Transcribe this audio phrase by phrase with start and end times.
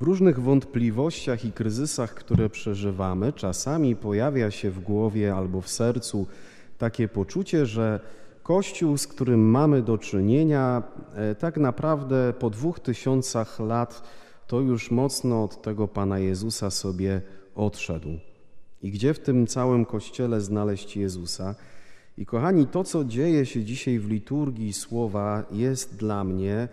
[0.00, 6.26] W różnych wątpliwościach i kryzysach, które przeżywamy, czasami pojawia się w głowie albo w sercu
[6.78, 8.00] takie poczucie, że
[8.42, 10.82] Kościół, z którym mamy do czynienia,
[11.14, 14.02] e, tak naprawdę po dwóch tysiącach lat
[14.46, 17.20] to już mocno od tego Pana Jezusa sobie
[17.54, 18.18] odszedł.
[18.82, 21.54] I gdzie w tym całym Kościele znaleźć Jezusa?
[22.18, 26.68] I kochani, to co dzieje się dzisiaj w liturgii słowa jest dla mnie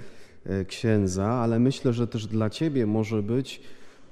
[0.67, 3.61] księdza, ale myślę, że też dla Ciebie może być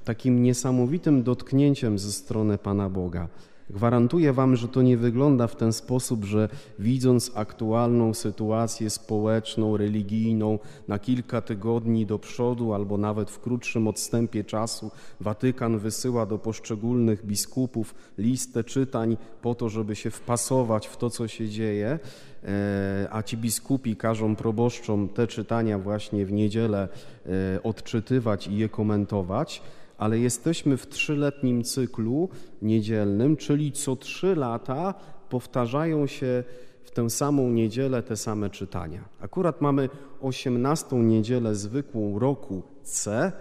[0.05, 3.27] takim niesamowitym dotknięciem ze strony Pana Boga.
[3.71, 6.49] Gwarantuję Wam, że to nie wygląda w ten sposób, że
[6.79, 14.43] widząc aktualną sytuację społeczną, religijną na kilka tygodni do przodu albo nawet w krótszym odstępie
[14.43, 21.09] czasu, Watykan wysyła do poszczególnych biskupów listę czytań po to, żeby się wpasować w to,
[21.09, 21.99] co się dzieje,
[22.43, 26.87] e, a ci biskupi każą proboszczom te czytania właśnie w niedzielę
[27.25, 29.61] e, odczytywać i je komentować
[30.01, 32.29] ale jesteśmy w trzyletnim cyklu
[32.61, 34.93] niedzielnym, czyli co trzy lata
[35.29, 36.43] powtarzają się
[36.83, 39.03] w tę samą niedzielę te same czytania.
[39.19, 39.89] Akurat mamy
[40.21, 43.31] osiemnastą niedzielę zwykłą roku C,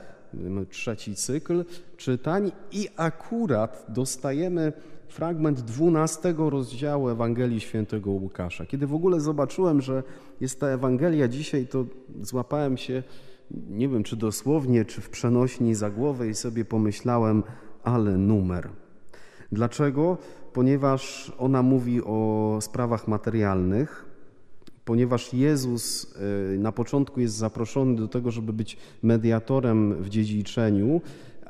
[0.71, 1.65] trzeci cykl
[1.97, 4.73] czytań i akurat dostajemy
[5.09, 8.67] fragment dwunastego rozdziału Ewangelii Świętego Łukasza.
[8.67, 10.03] Kiedy w ogóle zobaczyłem, że
[10.41, 11.85] jest ta Ewangelia dzisiaj, to
[12.23, 13.03] złapałem się
[13.71, 17.43] nie wiem czy dosłownie, czy w przenośni za głowę i sobie pomyślałem,
[17.85, 18.69] ale numer.
[19.53, 20.19] Dlaczego?
[20.53, 24.05] Ponieważ ona mówi o sprawach materialnych,
[24.85, 26.15] ponieważ Jezus
[26.55, 31.01] e, na początku jest zaproszony do tego, żeby być mediatorem w dziedziczeniu,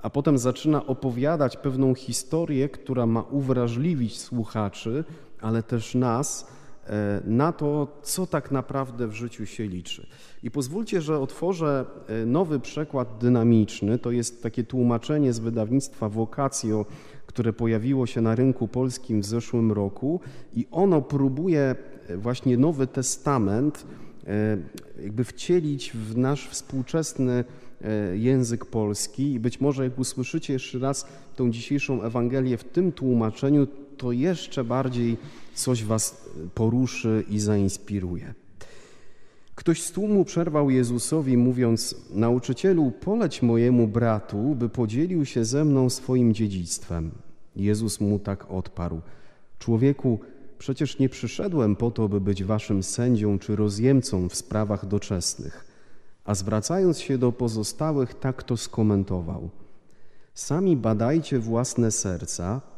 [0.02, 5.04] a potem zaczyna opowiadać pewną historię, która ma uwrażliwić słuchaczy,
[5.40, 6.46] ale też nas
[7.24, 10.06] na to, co tak naprawdę w życiu się liczy.
[10.42, 13.98] I pozwólcie, że otworzę e, nowy przekład dynamiczny.
[13.98, 16.86] To jest takie tłumaczenie z wydawnictwa Vocatio,
[17.26, 20.20] które pojawiło się na rynku polskim w zeszłym roku
[20.56, 21.74] i ono próbuje
[22.08, 23.86] e, właśnie Nowy Testament
[25.02, 27.44] jakby wcielić w nasz współczesny
[28.14, 31.06] język polski i być może jak usłyszycie jeszcze raz
[31.36, 33.66] tą dzisiejszą Ewangelię w tym tłumaczeniu,
[34.00, 35.16] to jeszcze bardziej
[35.54, 36.24] coś was
[36.54, 38.34] poruszy i zainspiruje.
[39.54, 45.90] Ktoś z tłumu przerwał Jezusowi, mówiąc: Nauczycielu, poleć mojemu bratu, by podzielił się ze mną
[45.90, 47.10] swoim dziedzictwem.
[47.56, 49.00] Jezus mu tak odparł:
[49.58, 50.18] Człowieku,
[50.58, 55.64] przecież nie przyszedłem po to, by być waszym sędzią czy rozjemcą w sprawach doczesnych.
[56.24, 59.50] A zwracając się do pozostałych, tak to skomentował:
[60.34, 62.69] Sami badajcie własne serca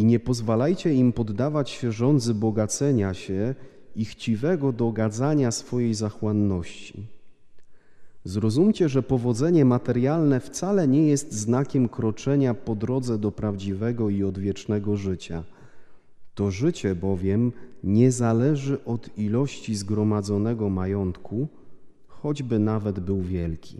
[0.00, 3.54] i nie pozwalajcie im poddawać się rządzy bogacenia się
[3.96, 7.06] i chciwego dogadzania swojej zachłanności.
[8.24, 14.96] Zrozumcie, że powodzenie materialne wcale nie jest znakiem kroczenia po drodze do prawdziwego i odwiecznego
[14.96, 15.44] życia.
[16.34, 17.52] To życie bowiem
[17.84, 21.48] nie zależy od ilości zgromadzonego majątku,
[22.06, 23.76] choćby nawet był wielki.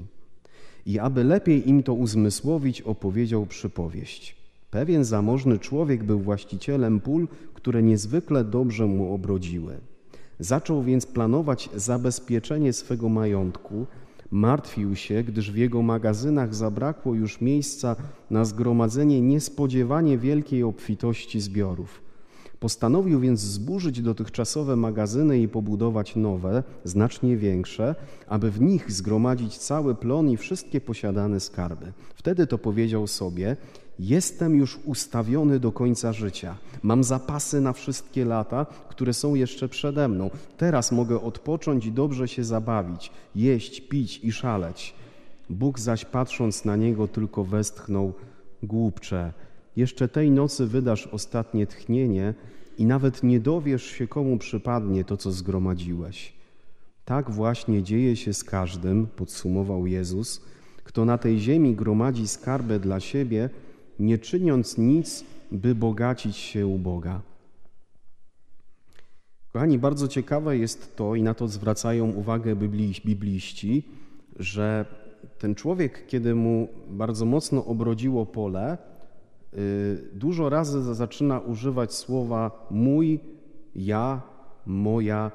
[0.87, 4.40] I aby lepiej im to uzmysłowić, opowiedział przypowieść.
[4.71, 9.77] Pewien zamożny człowiek był właścicielem pól, które niezwykle dobrze mu obrodziły.
[10.41, 13.87] Zaczął więc planować zabezpieczenie swego majątku.
[14.31, 17.97] Martwił się, gdyż w jego magazynach zabrakło już miejsca
[18.31, 22.03] na zgromadzenie niespodziewanie wielkiej obfitości zbiorów.
[22.61, 27.95] Postanowił więc zburzyć dotychczasowe magazyny i pobudować nowe, znacznie większe,
[28.29, 31.93] aby w nich zgromadzić cały plon i wszystkie posiadane skarby.
[32.15, 33.57] Wtedy to powiedział sobie:
[34.01, 36.57] Jestem już ustawiony do końca życia.
[36.83, 40.31] Mam zapasy na wszystkie lata, które są jeszcze przede mną.
[40.57, 44.95] Teraz mogę odpocząć i dobrze się zabawić, jeść, pić i szaleć.
[45.51, 48.13] Bóg zaś patrząc na niego tylko westchnął:
[48.63, 49.33] Głupcze,
[49.77, 52.35] jeszcze tej nocy wydasz ostatnie tchnienie
[52.79, 56.33] i nawet nie dowiesz się, komu przypadnie to, co zgromadziłeś.
[57.05, 60.41] Tak właśnie dzieje się z każdym, podsumował Jezus,
[60.85, 63.51] kto na tej ziemi gromadzi skarby dla siebie,
[64.01, 67.21] nie czyniąc nic, by bogacić się u Boga.
[69.53, 73.83] Kochani, bardzo ciekawe jest to, i na to zwracają uwagę bibliści,
[74.39, 74.85] że
[75.39, 78.79] ten człowiek, kiedy mu bardzo mocno obrodziło pole,
[79.55, 83.21] y, dużo razy zaczyna używać słowa mój,
[83.75, 84.23] ja,
[84.67, 85.31] moja,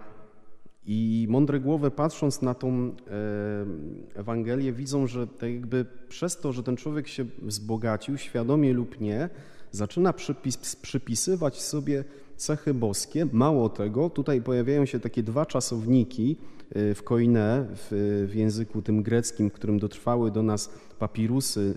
[0.87, 6.63] i mądre głowy, patrząc na tą e, Ewangelię, widzą, że tak jakby przez to, że
[6.63, 9.29] ten człowiek się wzbogacił, świadomie lub nie,
[9.71, 12.03] zaczyna przypis, przypisywać sobie
[12.37, 13.27] cechy boskie.
[13.31, 16.37] Mało tego, tutaj pojawiają się takie dwa czasowniki
[16.69, 21.75] e, w koine, w, w języku tym greckim, którym dotrwały do nas papirusy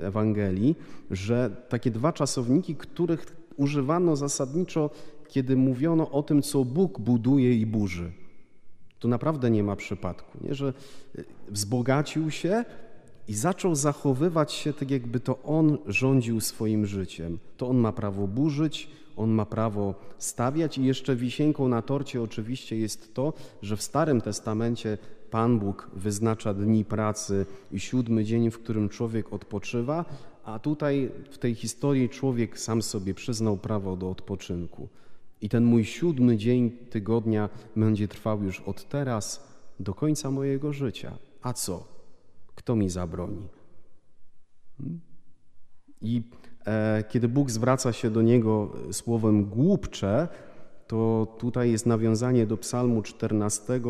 [0.00, 0.76] y, Ewangelii,
[1.10, 4.90] że takie dwa czasowniki, których używano zasadniczo,
[5.28, 8.12] kiedy mówiono o tym, co Bóg buduje i burzy.
[9.00, 10.54] Tu naprawdę nie ma przypadku, nie?
[10.54, 10.72] że
[11.18, 12.64] y, wzbogacił się
[13.28, 17.38] i zaczął zachowywać się tak, jakby to on rządził swoim życiem.
[17.56, 22.76] To on ma prawo burzyć, on ma prawo stawiać i jeszcze wisienką na torcie oczywiście
[22.76, 23.32] jest to,
[23.62, 24.98] że w Starym Testamencie
[25.30, 30.04] Pan Bóg wyznacza dni pracy i siódmy dzień, w którym człowiek odpoczywa,
[30.44, 34.88] a tutaj w tej historii człowiek sam sobie przyznał prawo do odpoczynku.
[35.40, 39.50] I ten mój siódmy dzień tygodnia będzie trwał już od teraz
[39.80, 41.18] do końca mojego życia.
[41.42, 41.88] A co?
[42.54, 43.48] Kto mi zabroni?
[44.78, 45.00] Hmm?
[46.00, 46.22] I
[46.66, 50.28] e, kiedy Bóg zwraca się do niego słowem głupcze,
[50.86, 53.74] to tutaj jest nawiązanie do Psalmu 14.
[53.74, 53.80] E,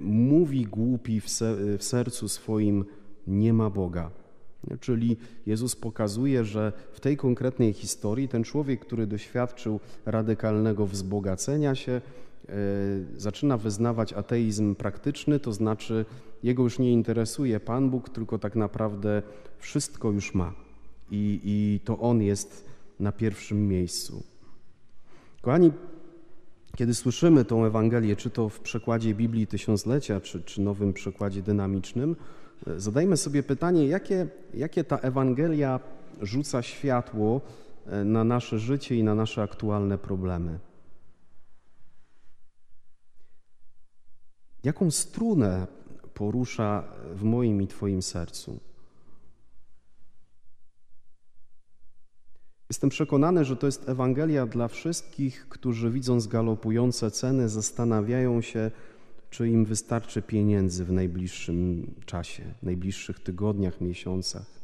[0.00, 2.84] mówi głupi w, se, w sercu swoim,
[3.26, 4.10] nie ma Boga.
[4.80, 5.16] Czyli
[5.46, 12.52] Jezus pokazuje, że w tej konkretnej historii ten człowiek, który doświadczył radykalnego wzbogacenia się, e,
[13.16, 16.04] zaczyna wyznawać ateizm praktyczny, to znaczy
[16.42, 19.22] jego już nie interesuje Pan Bóg, tylko tak naprawdę
[19.58, 20.54] wszystko już ma.
[21.10, 22.64] I, i to On jest
[23.00, 24.22] na pierwszym miejscu.
[25.42, 25.72] Kochani,
[26.76, 32.16] kiedy słyszymy tą Ewangelię, czy to w przekładzie Biblii Tysiąclecia, czy, czy nowym przekładzie dynamicznym,
[32.66, 35.80] Zadajmy sobie pytanie, jakie, jakie ta Ewangelia
[36.20, 37.40] rzuca światło
[37.86, 40.58] e, na nasze życie i na nasze aktualne problemy.
[44.64, 45.66] Jaką strunę
[46.14, 46.84] porusza
[47.14, 48.60] w moim i Twoim sercu?
[52.70, 58.70] Jestem przekonany, że to jest Ewangelia dla wszystkich, którzy widząc galopujące ceny, zastanawiają się,
[59.30, 64.60] czy im wystarczy pieniędzy w najbliższym czasie, najbliższych tygodniach, miesiącach.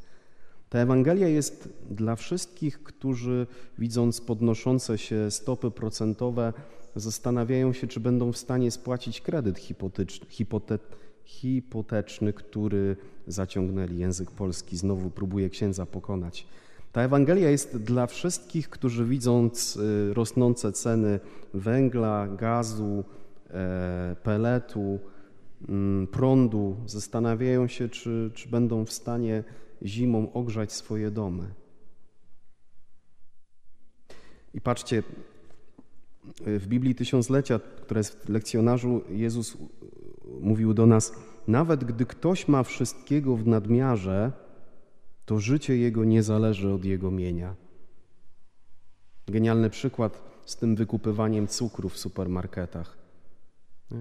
[0.68, 3.46] Ta Ewangelia jest dla wszystkich, którzy
[3.78, 6.52] widząc podnoszące się stopy procentowe,
[6.96, 9.58] zastanawiają się, czy będą w stanie spłacić kredyt
[10.28, 10.78] hipote,
[11.24, 12.96] hipoteczny który
[13.26, 13.98] zaciągnęli.
[13.98, 16.46] Język polski znowu próbuje księdza pokonać.
[16.92, 21.20] Ta Ewangelia jest dla wszystkich, którzy widząc y, rosnące ceny
[21.54, 23.04] węgla, gazu,
[24.22, 24.98] peletu,
[25.68, 29.44] mm, prądu, zastanawiają się, czy, czy będą w stanie
[29.82, 31.54] zimą ogrzać swoje domy.
[34.54, 35.02] I patrzcie,
[36.46, 39.56] w Biblii Tysiąclecia, która jest w lekcjonarzu, Jezus
[40.40, 41.12] mówił do nas:
[41.48, 44.32] Nawet gdy ktoś ma wszystkiego w nadmiarze,
[45.24, 47.54] to życie jego nie zależy od jego mienia.
[49.26, 53.05] Genialny przykład z tym wykupywaniem cukru w supermarketach.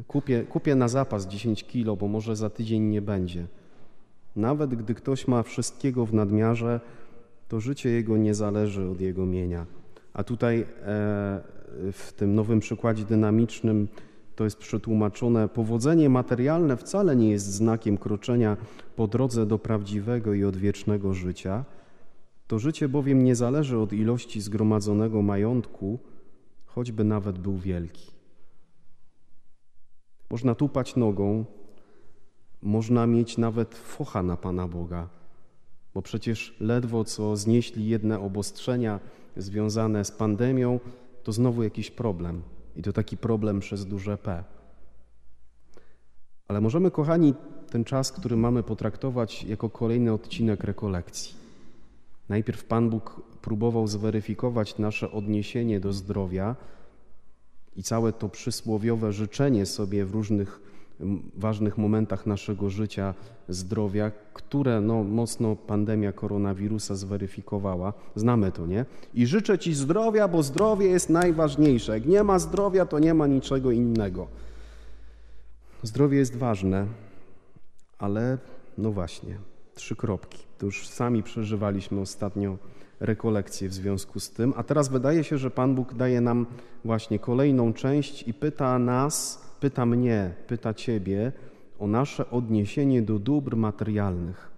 [0.07, 3.47] Kupię, kupię na zapas 10 kilo, bo może za tydzień nie będzie.
[4.35, 6.79] Nawet gdy ktoś ma wszystkiego w nadmiarze,
[7.47, 9.65] to życie jego nie zależy od jego mienia.
[10.13, 10.65] A tutaj e,
[11.91, 13.87] w tym nowym przykładzie dynamicznym
[14.35, 18.57] to jest przetłumaczone: powodzenie materialne wcale nie jest znakiem kroczenia
[18.95, 21.65] po drodze do prawdziwego i odwiecznego życia.
[22.47, 25.99] To życie bowiem nie zależy od ilości zgromadzonego majątku,
[26.65, 28.14] choćby nawet był wielki.
[30.35, 31.45] Można tupać nogą,
[32.61, 35.09] można mieć nawet focha na Pana Boga,
[35.93, 38.99] bo przecież ledwo co znieśli jedne obostrzenia
[39.37, 40.79] związane z pandemią,
[41.23, 42.41] to znowu jakiś problem.
[42.75, 44.43] I to taki problem przez duże P.
[46.47, 47.33] Ale możemy, kochani,
[47.69, 51.35] ten czas, który mamy potraktować jako kolejny odcinek rekolekcji.
[52.29, 56.55] Najpierw Pan Bóg próbował zweryfikować nasze odniesienie do zdrowia,
[57.75, 60.59] i całe to przysłowiowe życzenie sobie w różnych
[61.37, 63.13] ważnych momentach naszego życia,
[63.49, 67.93] zdrowia, które no, mocno pandemia koronawirusa zweryfikowała.
[68.15, 68.85] Znamy to, nie?
[69.13, 71.93] I życzę Ci zdrowia, bo zdrowie jest najważniejsze.
[71.93, 74.27] Jak nie ma zdrowia, to nie ma niczego innego.
[75.83, 76.87] Zdrowie jest ważne,
[77.97, 78.37] ale
[78.77, 79.37] no właśnie,
[79.73, 80.39] trzy kropki.
[80.57, 82.57] To już sami przeżywaliśmy ostatnio
[82.99, 84.53] rekolekcje w związku z tym.
[84.57, 86.45] A teraz wydaje się, że Pan Bóg daje nam
[86.85, 91.31] właśnie kolejną część i pyta nas, pyta mnie, pyta Ciebie
[91.79, 94.51] o nasze odniesienie do dóbr materialnych.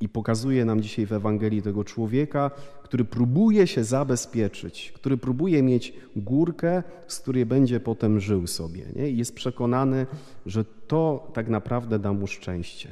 [0.00, 2.50] I pokazuje nam dzisiaj w Ewangelii tego człowieka,
[2.82, 8.84] który próbuje się zabezpieczyć, który próbuje mieć górkę, z której będzie potem żył sobie.
[8.96, 9.10] Nie?
[9.10, 10.06] I jest przekonany,
[10.46, 12.88] że to tak naprawdę da mu szczęście.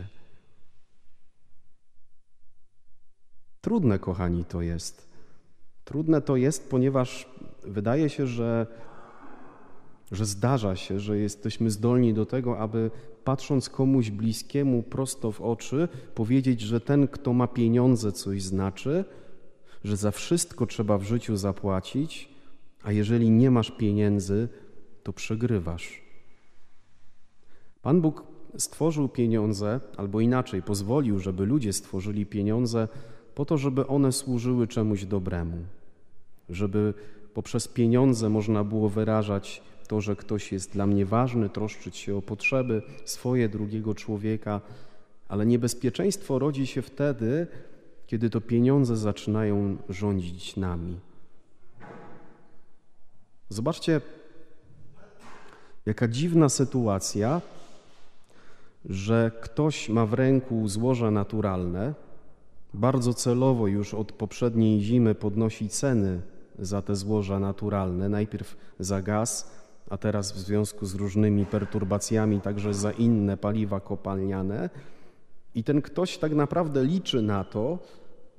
[3.60, 5.08] Trudne, kochani, to jest.
[5.84, 7.28] Trudne to jest, ponieważ
[7.62, 8.66] wydaje się, że,
[10.12, 12.90] że zdarza się, że jesteśmy zdolni do tego, aby
[13.24, 19.04] patrząc komuś bliskiemu prosto w oczy, powiedzieć, że ten, kto ma pieniądze, coś znaczy,
[19.84, 22.28] że za wszystko trzeba w życiu zapłacić,
[22.82, 24.48] a jeżeli nie masz pieniędzy,
[25.02, 26.02] to przegrywasz.
[27.82, 28.24] Pan Bóg
[28.58, 32.88] stworzył pieniądze, albo inaczej, pozwolił, żeby ludzie stworzyli pieniądze
[33.34, 35.56] po to, żeby one służyły czemuś dobremu,
[36.48, 36.94] żeby
[37.34, 42.22] poprzez pieniądze można było wyrażać to, że ktoś jest dla mnie ważny, troszczyć się o
[42.22, 44.60] potrzeby swoje, drugiego człowieka,
[45.28, 47.46] ale niebezpieczeństwo rodzi się wtedy,
[48.06, 51.00] kiedy to pieniądze zaczynają rządzić nami.
[53.48, 54.00] Zobaczcie,
[55.86, 57.40] jaka dziwna sytuacja,
[58.84, 61.94] że ktoś ma w ręku złoża naturalne,
[62.74, 66.20] bardzo celowo już od poprzedniej zimy podnosi ceny
[66.58, 69.50] za te złoża naturalne, najpierw za gaz,
[69.90, 74.70] a teraz w związku z różnymi perturbacjami także za inne paliwa kopalniane.
[75.54, 77.78] I ten ktoś tak naprawdę liczy na to,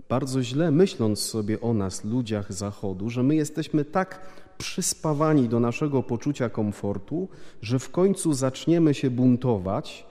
[0.09, 4.19] bardzo źle myśląc sobie o nas, ludziach Zachodu, że my jesteśmy tak
[4.57, 7.27] przyspawani do naszego poczucia komfortu,
[7.61, 10.05] że w końcu zaczniemy się buntować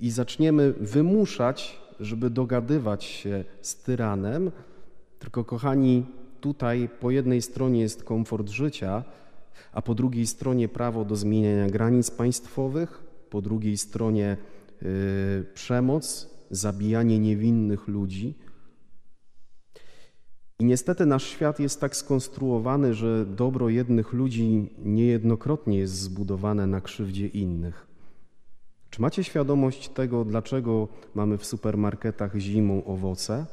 [0.00, 4.50] i zaczniemy wymuszać, żeby dogadywać się z tyranem.
[5.18, 6.06] Tylko, kochani,
[6.40, 9.04] tutaj po jednej stronie jest komfort życia,
[9.72, 14.36] a po drugiej stronie prawo do zmieniania granic państwowych, po drugiej stronie
[14.82, 14.88] yy,
[15.54, 18.34] przemoc, zabijanie niewinnych ludzi.
[20.58, 26.80] I niestety nasz świat jest tak skonstruowany, że dobro jednych ludzi niejednokrotnie jest zbudowane na
[26.80, 27.89] krzywdzie innych.
[28.90, 33.46] Czy macie świadomość tego, dlaczego mamy w supermarketach zimą owoce?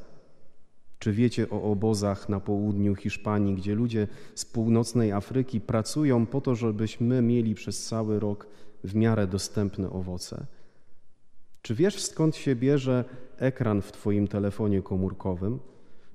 [1.00, 6.56] Czy wiecie o obozach na południu Hiszpanii, gdzie ludzie z północnej Afryki pracują po to,
[6.56, 8.48] żebyśmy mieli przez cały rok
[8.84, 10.46] w miarę dostępne owoce?
[11.62, 13.06] Czy wiesz skąd się bierze
[13.38, 15.60] ekran w Twoim telefonie komórkowym?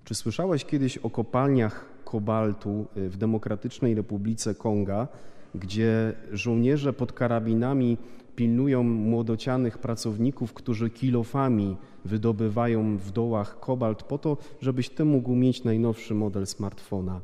[0.04, 5.08] Czy słyszałeś kiedyś o kopalniach kobaltu w Demokratycznej Republice Konga,
[5.54, 7.98] gdzie żołnierze pod karabinami
[8.36, 15.64] pilnują młodocianych pracowników, którzy kilofami wydobywają w dołach kobalt po to, żebyś ty mógł mieć
[15.64, 17.20] najnowszy model smartfona.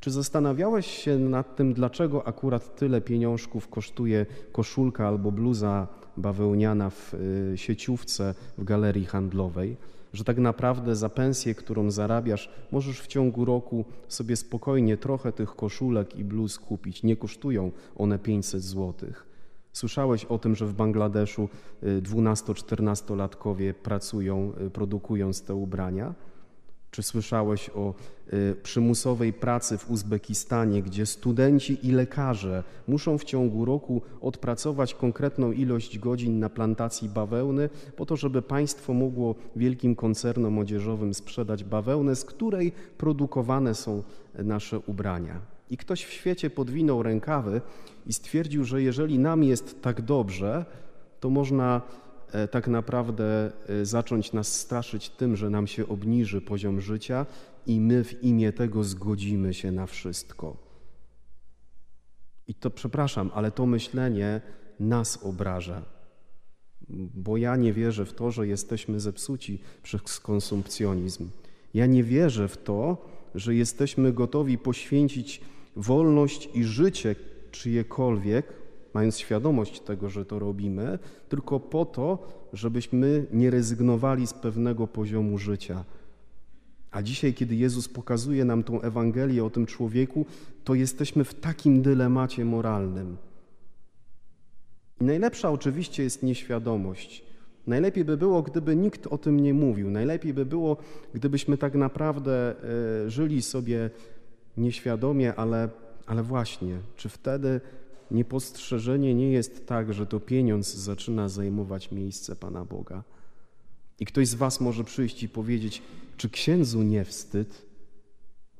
[0.00, 7.14] Czy zastanawiałeś się nad tym, dlaczego akurat tyle pieniążków kosztuje koszulka albo bluza bawełniana w
[7.14, 9.76] y, sieciówce w galerii handlowej?
[10.12, 15.56] Że tak naprawdę za pensję, którą zarabiasz, możesz w ciągu roku sobie spokojnie trochę tych
[15.56, 17.02] koszulek i bluz kupić.
[17.02, 19.33] Nie kosztują one 500 złotych.
[19.74, 21.48] Słyszałeś o tym, że w Bangladeszu
[21.82, 26.14] 12-14-latkowie y, pracują, y, produkując te ubrania?
[26.90, 27.94] Czy słyszałeś o
[28.32, 35.52] y, przymusowej pracy w Uzbekistanie, gdzie studenci i lekarze muszą w ciągu roku odpracować konkretną
[35.52, 42.16] ilość godzin na plantacji bawełny, po to, żeby państwo mogło wielkim koncernom odzieżowym sprzedać bawełnę,
[42.16, 44.02] z której produkowane są
[44.34, 45.53] nasze ubrania?
[45.70, 47.60] I ktoś w świecie podwinął rękawy
[48.06, 50.64] i stwierdził, że jeżeli nam jest tak dobrze,
[51.20, 51.82] to można
[52.32, 57.26] e, tak naprawdę e, zacząć nas straszyć tym, że nam się obniży poziom życia
[57.66, 60.56] i my w imię tego zgodzimy się na wszystko.
[62.48, 64.40] I to przepraszam, ale to myślenie
[64.80, 65.82] nas obraża,
[67.14, 71.30] bo ja nie wierzę w to, że jesteśmy zepsuci przez konsumpcjonizm.
[71.74, 75.40] Ja nie wierzę w to, że jesteśmy gotowi poświęcić
[75.76, 77.16] wolność i życie
[77.50, 78.46] czyjekolwiek,
[78.94, 80.98] mając świadomość tego, że to robimy,
[81.28, 85.84] tylko po to, żebyśmy nie rezygnowali z pewnego poziomu życia.
[86.90, 90.26] A dzisiaj, kiedy Jezus pokazuje nam tą Ewangelię o tym człowieku,
[90.64, 93.16] to jesteśmy w takim dylemacie moralnym.
[95.00, 97.33] I najlepsza oczywiście jest nieświadomość.
[97.66, 99.90] Najlepiej by było, gdyby nikt o tym nie mówił.
[99.90, 100.76] Najlepiej by było,
[101.14, 102.54] gdybyśmy tak naprawdę
[103.04, 103.90] e, żyli sobie
[104.56, 105.68] nieświadomie, ale,
[106.06, 107.60] ale właśnie, czy wtedy
[108.10, 113.02] niepostrzeżenie nie jest tak, że to pieniądz zaczyna zajmować miejsce Pana Boga?
[114.00, 115.82] I ktoś z Was może przyjść i powiedzieć,
[116.16, 117.62] czy księdzu nie wstyd?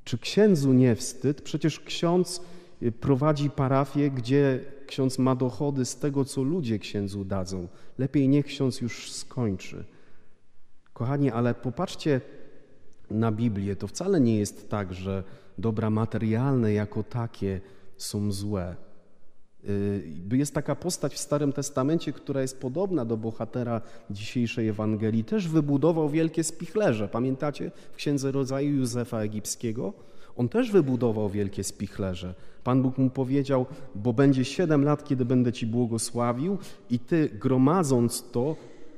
[0.05, 1.43] Czy księdzu nie wstyd?
[1.43, 2.41] Przecież ksiądz
[2.83, 7.69] y, prowadzi parafię, gdzie ksiądz ma dochody z tego, co ludzie księdzu dadzą.
[7.99, 9.85] Lepiej niech ksiądz już skończy.
[10.93, 12.21] Kochani, ale popatrzcie
[13.11, 13.77] na Biblię.
[13.77, 15.25] To wcale nie jest tak, że
[15.59, 17.61] dobra materialne jako takie
[17.97, 18.77] są złe.
[19.69, 25.25] Y, jest taka postać w Starym Testamencie, która jest podobna do bohatera dzisiejszej Ewangelii.
[25.25, 27.09] Też wybudował wielkie spichlerze.
[27.09, 29.93] Pamiętacie w Księdze Rodzaju Józefa Egipskiego?
[30.37, 32.35] On też wybudował wielkie spichlerze.
[32.65, 36.59] Pan Bóg mu powiedział, bo będzie siedem lat, kiedy będę ci błogosławił
[36.91, 38.57] i ty gromadząc to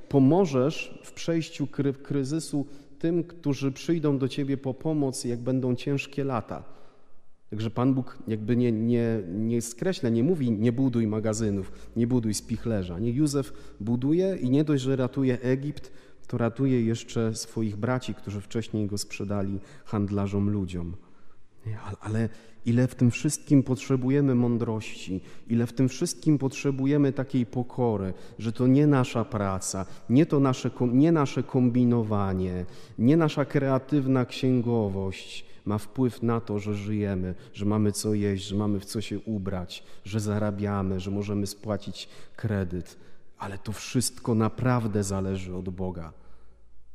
[0.09, 2.67] pomożesz w przejściu kry kryzysu
[2.99, 6.65] tym, którzy przyjdą do ciebie po pomoc, jak będą ciężkie lata.
[7.51, 12.35] Także Pan Bóg jakby nie, nie, nie skreśla, nie mówi nie buduj magazynów, nie buduj
[12.35, 12.99] spichlerza.
[12.99, 15.93] Nie Józef buduje i nie dość, że ratuje Egipt,
[16.27, 20.97] to ratuje jeszcze swoich braci, którzy wcześniej go sprzedali handlarzom ludziom.
[22.01, 22.29] Ale
[22.67, 28.67] ile w tym wszystkim potrzebujemy mądrości, ile w tym wszystkim potrzebujemy takiej pokory, że to
[28.67, 32.65] nie nasza praca, nie to nasze, nie nasze kombinowanie,
[32.99, 38.57] nie nasza kreatywna księgowość ma wpływ na to, że żyjemy, że mamy co jeść, że
[38.57, 42.97] mamy w co się ubrać, że zarabiamy, że możemy spłacić kredyt
[43.39, 46.13] ale to wszystko naprawdę zależy od Boga.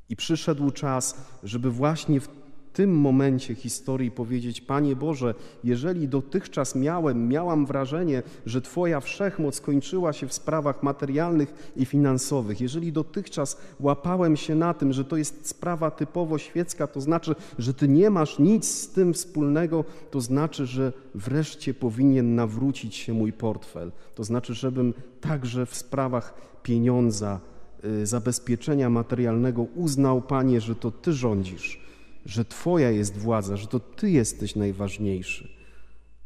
[0.10, 2.30] I przyszedł czas, żeby właśnie w
[2.74, 10.14] tym momencie historii powiedzieć: Panie Boże, jeżeli dotychczas miałem, miałam wrażenie, że Twoja wszechmoc kończyła
[10.14, 15.48] się w sprawach materialnych i finansowych, jeżeli dotychczas łapałem się na tym, że to jest
[15.48, 20.66] sprawa typowo świecka, to znaczy, że Ty nie masz nic z tym wspólnego, to znaczy,
[20.66, 23.92] że wreszcie powinien nawrócić się mój portfel.
[24.16, 27.40] To znaczy, żebym także w sprawach pieniądza,
[27.86, 31.81] y, zabezpieczenia materialnego uznał, Panie, że to Ty rządzisz
[32.26, 35.50] że Twoja jest władza, że to Ty jesteś najważniejszy.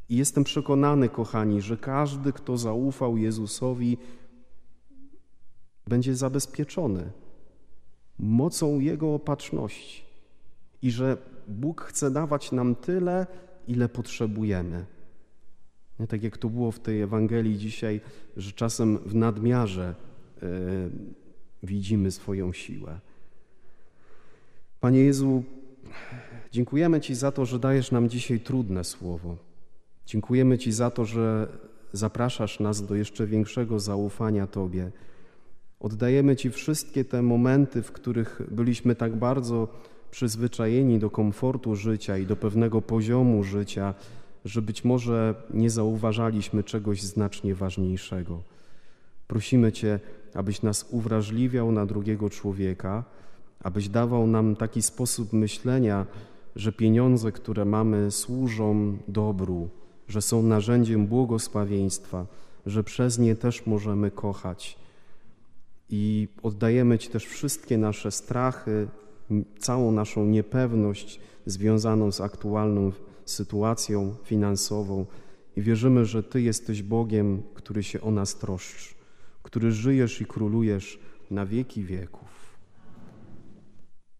[0.09, 3.97] I jestem przekonany, kochani, że każdy, kto zaufał Jezusowi,
[5.87, 7.11] będzie zabezpieczony
[8.19, 10.03] mocą Jego opatrzności
[10.81, 13.27] i że Bóg chce dawać nam tyle,
[13.67, 14.85] ile potrzebujemy.
[15.99, 18.01] Nie tak jak to było w tej Ewangelii dzisiaj,
[18.37, 19.95] że czasem w nadmiarze
[20.43, 20.45] y,
[21.63, 22.99] widzimy swoją siłę.
[24.79, 25.43] Panie Jezu,
[26.51, 29.35] Dziękujemy Ci za to, że dajesz nam dzisiaj trudne słowo.
[30.05, 31.47] Dziękujemy Ci za to, że
[31.93, 34.91] zapraszasz nas do jeszcze większego zaufania Tobie.
[35.79, 39.67] Oddajemy Ci wszystkie te momenty, w których byliśmy tak bardzo
[40.11, 43.93] przyzwyczajeni do komfortu życia i do pewnego poziomu życia,
[44.45, 48.41] że być może nie zauważaliśmy czegoś znacznie ważniejszego.
[49.27, 49.99] Prosimy Cię,
[50.33, 53.03] abyś nas uwrażliwiał na drugiego człowieka,
[53.65, 56.05] abyś dawał nam taki sposób myślenia,
[56.55, 59.69] że pieniądze, które mamy, służą dobru,
[60.07, 62.25] że są narzędziem błogosławieństwa,
[62.65, 64.77] że przez nie też możemy kochać.
[65.89, 68.87] I oddajemy Ci też wszystkie nasze strachy,
[69.59, 72.91] całą naszą niepewność związaną z aktualną
[73.25, 75.05] sytuacją finansową
[75.57, 78.95] i wierzymy, że Ty jesteś Bogiem, który się o nas troszczy,
[79.43, 80.99] który żyjesz i królujesz
[81.31, 82.24] na wieki wieków.